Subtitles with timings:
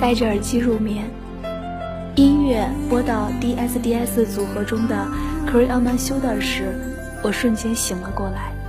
[0.00, 1.08] 戴着耳机入眠，
[2.14, 4.94] 音乐播到 DSDS 组合中的
[5.50, 6.78] 《Cry on My Shoulder》时，
[7.22, 8.63] 我瞬间醒了过来。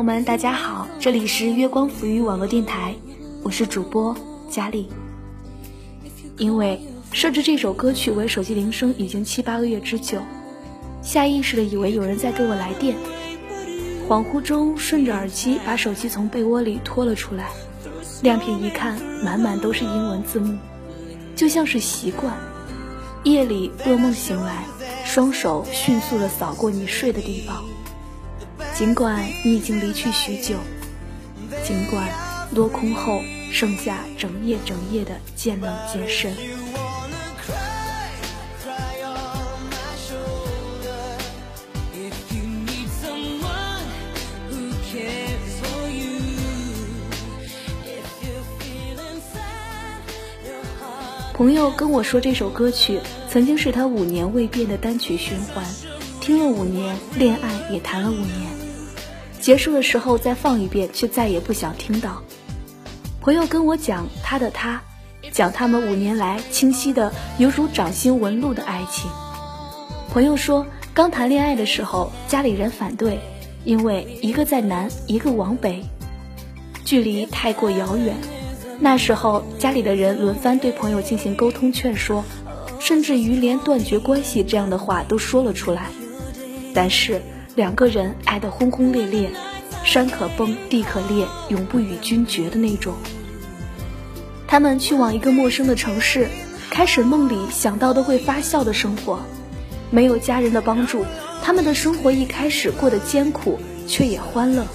[0.00, 2.94] 朋友们，大家好，这里是月光抚育网络电台，
[3.42, 4.16] 我是主播
[4.48, 4.88] 佳丽。
[6.38, 6.80] 因为
[7.12, 10.20] 设置这首歌曲为手机铃声已经七八个月之久，
[11.02, 12.96] 下意识的以为有人在给我来电，
[14.08, 17.50] 恍惚中顺着耳机把手机从被窝里拖了出来，
[18.22, 20.56] 亮屏一看，满满都是英文字幕，
[21.36, 22.34] 就像是习惯。
[23.24, 24.64] 夜里噩梦醒来，
[25.04, 27.62] 双手迅速的扫过你睡的地方，
[28.80, 30.56] 尽管你已经离去许久，
[31.62, 32.08] 尽管
[32.54, 33.20] 落空后。
[33.52, 36.32] 剩下整夜整夜的渐冷渐深。
[51.34, 55.62] 朋友跟我说，这首歌曲曾经是他五年未变的单曲循环，
[56.20, 58.59] 听了五年，恋爱也谈了五年，
[59.40, 62.22] 结束的时候再放一遍，却再也不想听到。
[63.20, 64.82] 朋友跟我讲他的他，
[65.32, 69.10] 讲他们五年来清晰的犹如掌心纹路的爱情。
[70.12, 73.20] 朋友说，刚谈恋爱的时候，家里人反对，
[73.64, 75.82] 因为一个在南，一个往北，
[76.84, 78.16] 距离太过遥远。
[78.78, 82.24] 那时候家里的人轮番对朋友进行沟通劝说，
[82.78, 85.88] 甚至于连断绝关系这样的话都说了出来。
[86.74, 87.20] 但是
[87.56, 89.30] 两个人爱得轰轰烈烈。
[89.82, 92.94] 山可崩，地可裂，永不与君绝的那种。
[94.46, 96.28] 他们去往一个陌生的城市，
[96.70, 99.20] 开始梦里想到都会发笑的生活。
[99.90, 101.04] 没有家人的帮助，
[101.42, 104.66] 他们的生活一开始过得艰苦，却也欢乐。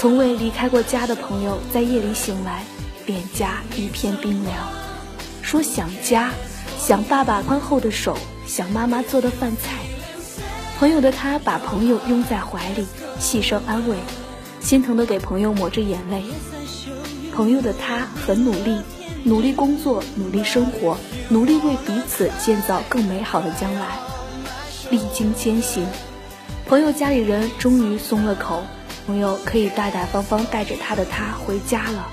[0.00, 2.64] 从未离开过家的朋友，在夜里醒来。
[3.04, 4.54] 脸颊一片冰凉，
[5.42, 6.30] 说想家，
[6.78, 8.16] 想爸爸宽厚的手，
[8.46, 9.76] 想妈妈做的饭菜。
[10.78, 12.86] 朋友的他把朋友拥在怀里，
[13.18, 13.98] 细声安慰，
[14.58, 16.24] 心疼的给朋友抹着眼泪。
[17.34, 18.80] 朋友的他很努力，
[19.24, 20.96] 努力工作，努力生活，
[21.28, 23.98] 努力为彼此建造更美好的将来。
[24.90, 25.86] 历经艰辛，
[26.66, 28.62] 朋友家里人终于松了口，
[29.06, 32.08] 朋友可以大大方方带着他的他回家了。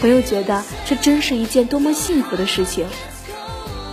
[0.00, 2.86] 朋友觉得这真是一件多么幸福的事情，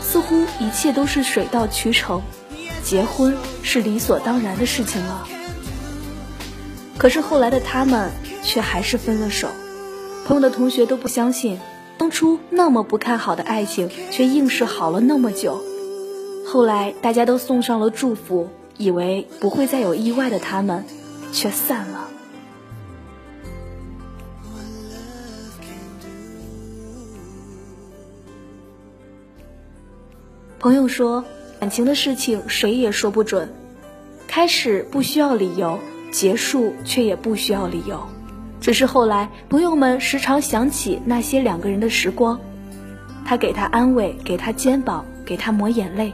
[0.01, 2.21] 似乎一切都是水到渠成，
[2.83, 5.27] 结婚是理所当然的事情了。
[6.97, 8.11] 可是后来的他们
[8.43, 9.49] 却还是分了手，
[10.25, 11.59] 朋友的同学都不相信，
[11.97, 15.63] 当初那么不看好的爱情，却硬是好了那么久。
[16.47, 20.85] 后来大家都送上了祝福，以为不会再有意外的他们，
[21.31, 22.07] 却散了。
[30.59, 31.23] 朋友说，
[31.59, 33.53] 感情的事情谁也说不准，
[34.27, 35.79] 开始不需要理由，
[36.11, 38.05] 结束却也不需要理由。
[38.59, 42.37] 只是后来，朋友们时常想起那些两个人的时光，
[43.25, 46.13] 他给他安慰，给他肩膀，给他抹眼泪。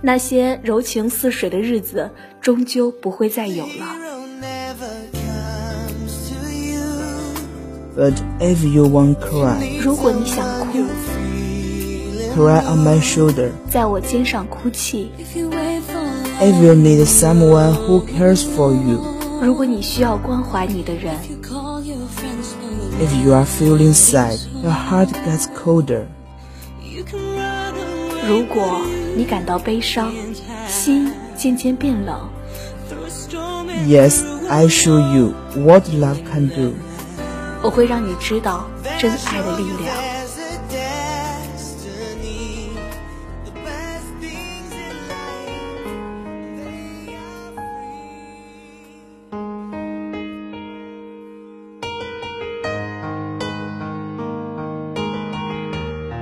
[0.00, 2.10] 那些柔情似水的日子，
[2.40, 3.96] 终究不会再有了。
[7.96, 10.78] But if you want cry，如果你想哭。
[12.36, 15.10] cry on my shoulder，在我肩上哭泣。
[16.40, 19.02] If you need someone who cares for you，
[19.42, 21.16] 如果你需要关怀你的人。
[23.00, 26.04] If you are feeling sad，your heart gets colder。
[28.28, 28.82] 如果
[29.16, 30.12] 你感到悲伤，
[30.66, 32.28] 心渐渐变冷。
[33.86, 36.74] Yes，I show you what love can do。
[37.62, 38.66] 我会让你知道
[38.98, 39.96] 真爱的力量。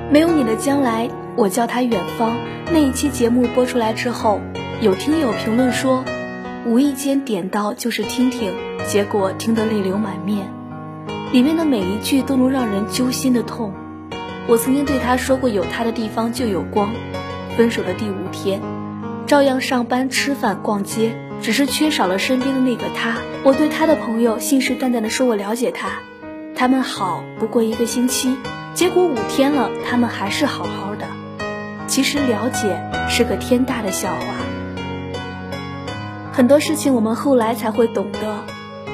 [0.08, 2.36] 没有你的将来，我叫他远方。
[2.72, 4.40] 那一期节目播出来之后，
[4.80, 6.04] 有听友评论说，
[6.64, 8.52] 无意间点到就是听听，
[8.88, 10.50] 结果听得泪流满面。
[11.32, 13.72] 里面的每一句都能让人揪心的痛。
[14.48, 16.90] 我曾经对他说过，有他的地方就有光。
[17.56, 18.60] 分手的第五天，
[19.26, 23.18] 照样上班、吃饭、逛街，只是缺少了身边的那个他。
[23.44, 26.00] 我对他的朋友信誓旦旦地说我了解他，
[26.54, 28.36] 他们好不过一个星期，
[28.74, 30.85] 结果五天了，他们还是好好。
[31.86, 34.34] 其实了解是个天大的笑话。
[36.32, 38.44] 很多事情我们后来才会懂得，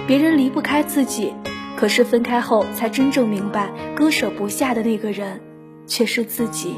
[0.07, 1.35] 别人离不开自己，
[1.77, 5.41] 可是分开后才真正明白，割舍不下的那个人，
[5.87, 6.77] 却是自己。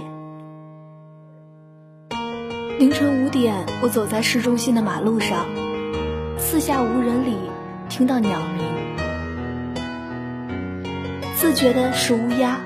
[2.78, 5.46] 凌晨五点，我走在市中心的马路上，
[6.38, 7.36] 四下无人里，
[7.88, 8.64] 听到鸟鸣，
[11.36, 12.58] 自觉的是乌鸦。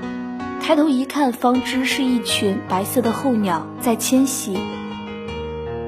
[0.69, 4.59] 抬头一看，方知是一群白色的候鸟在迁徙。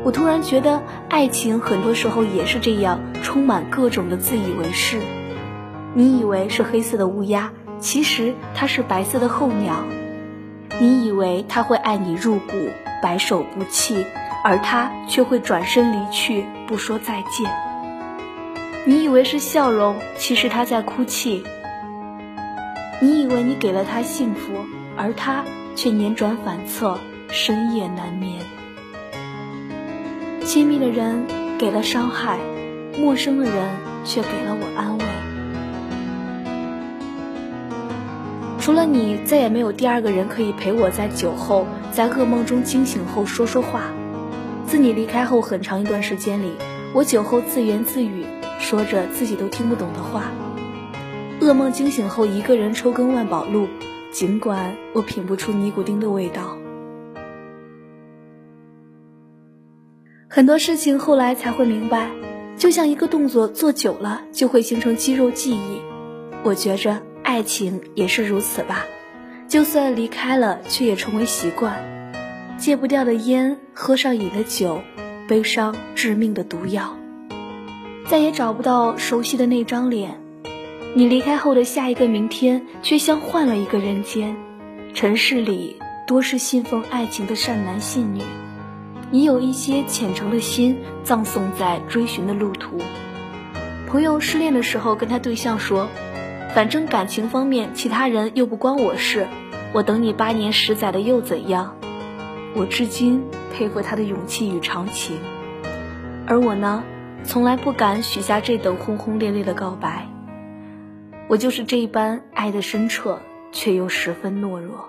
[0.02, 4.98] 我突然觉得，爱情很多时候也是这样，充满各种的自以为是。
[5.92, 9.84] 你以为是黑色的乌鸦，其实它是白色的候鸟。
[10.80, 12.70] 你以为他会爱你入骨。
[13.02, 14.06] 白首不弃，
[14.42, 17.52] 而他却会转身离去，不说再见。
[18.86, 21.44] 你以为是笑容，其实他在哭泣。
[23.02, 24.52] 你以为你给了他幸福，
[24.94, 25.42] 而他
[25.74, 26.98] 却辗转反侧，
[27.30, 28.44] 深夜难眠。
[30.44, 31.24] 亲密的人
[31.58, 32.38] 给了伤害，
[32.98, 33.70] 陌生的人
[34.04, 35.04] 却给了我安慰。
[38.60, 41.66] 除了你，再也没有第二个人可以陪我在酒后。
[41.90, 43.84] 在噩梦中惊醒后说说话。
[44.66, 46.52] 自你离开后很长一段时间里，
[46.92, 48.26] 我酒后自言自语，
[48.60, 50.30] 说着自己都听不懂的话。
[51.40, 53.66] 噩梦惊醒后，一个人抽根万宝路，
[54.12, 56.58] 尽管我品不出尼古丁的味道。
[60.28, 62.10] 很多事情后来才会明白，
[62.58, 65.80] 就像一个动作做久了就会形成肌肉记忆。
[66.42, 68.84] 我觉着爱情也是如此吧。
[69.48, 71.74] 就算离开了，却也成为习惯。
[72.58, 74.82] 戒不掉的烟，喝上瘾的酒，
[75.26, 76.94] 悲伤致命的毒药。
[78.08, 80.19] 再也找不到熟悉的那张脸。
[80.92, 84.36] 你离开后的下一个明天，却像换了一个人间。
[84.92, 88.22] 尘世里多是信奉爱情的善男信女，
[89.12, 92.78] 你有一些虔诚的心，葬送在追寻的路途。
[93.86, 95.88] 朋友失恋的时候，跟他对象说。
[96.52, 99.28] 反正感情方面，其他人又不关我事，
[99.72, 101.76] 我等你八年十载的又怎样？
[102.56, 103.22] 我至今
[103.54, 105.16] 佩服他的勇气与长情，
[106.26, 106.82] 而我呢，
[107.22, 110.08] 从来不敢许下这等轰轰烈烈的告白。
[111.29, 113.19] 我就是这般爱的深彻，
[113.51, 114.85] 却又十分懦弱。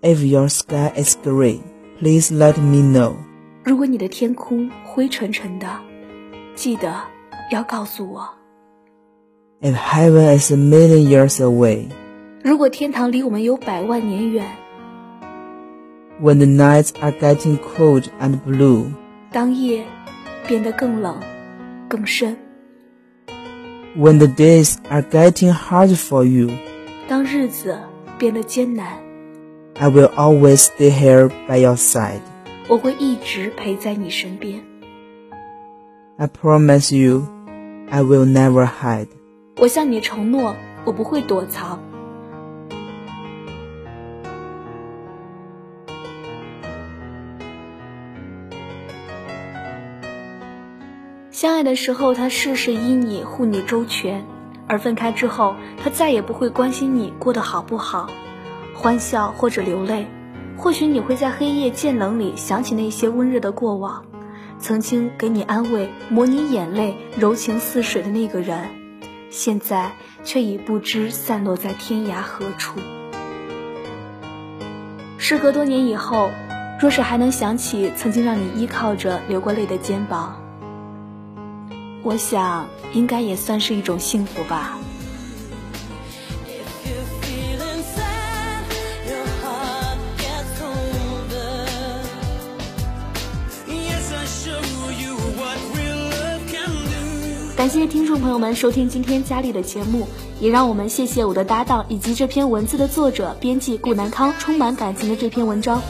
[0.00, 1.60] If your sky is gray,
[1.98, 3.14] please let me know。
[3.64, 5.66] 如果你的天空灰沉沉的，
[6.54, 6.94] 记得
[7.50, 8.28] 要告诉我。
[9.62, 11.88] If heaven is a million years away，
[12.42, 14.46] 如果天堂离我们有百万年远，
[16.22, 18.86] When the nights are getting cold and blue，
[19.32, 19.84] 当夜
[20.46, 21.18] 变得更冷、
[21.88, 22.36] 更深
[23.96, 26.50] ，When the days are getting hard for you，
[27.08, 27.78] 当日子
[28.18, 28.86] 变得艰难，
[29.74, 32.20] I will always stay here by your side，
[32.68, 34.62] 我会一直陪在你身边。
[36.16, 39.08] I promise you，I will never hide。
[39.58, 41.80] 我向你承诺，我不会躲藏。
[51.39, 54.23] 相爱的时候，他事事依你，护你周全；
[54.67, 58.09] 而分开之后，他再也不会关心你过得好不好，
[58.75, 60.05] 欢笑或者流泪。
[60.57, 64.03] 或许你会在黑夜渐冷里想起那些温热的过往，
[64.59, 68.59] 曾经给你安慰、模拟眼泪、柔情似水的那个人。
[69.29, 69.93] 现在
[70.25, 72.81] 却已不知散落在天涯何处。
[75.17, 76.31] 时隔多年以后，
[76.81, 80.35] 若是还能想起曾经让你依靠着流过泪的肩膀，
[82.01, 84.77] 我想应该也算是一种幸福吧。
[97.55, 100.07] 感谢听众朋友们收听今天佳丽的节目，
[100.39, 105.81] 也让我们谢谢我的搭档以及这篇文字的作者编辑顾南康充满感情的这篇文章。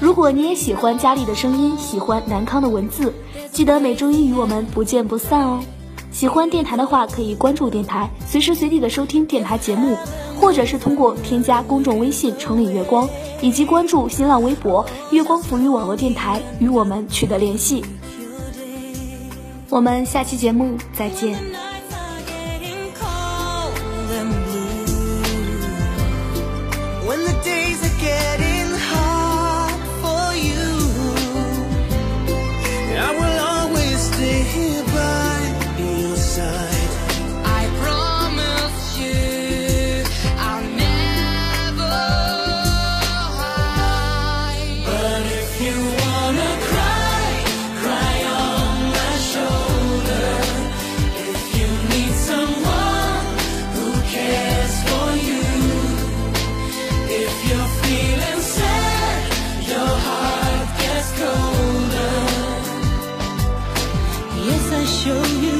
[0.00, 3.12] 如果你也喜欢佳丽的声音喜欢南康的文字
[3.50, 5.60] 记得每周一与我们不见不散哦。
[6.12, 9.96] 喜欢电台的话可以关注电台随时随地的收听电台节目
[10.38, 13.08] 或者是通过添加公众微信成里月光
[13.40, 17.84] 以及关注新浪微博月光赋予网络电台与我们取得联系。
[19.68, 21.65] 我们下期节目再见。
[65.06, 65.55] 永远